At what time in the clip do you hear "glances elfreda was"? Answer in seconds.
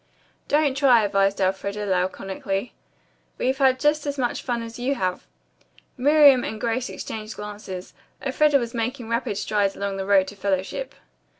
7.35-8.73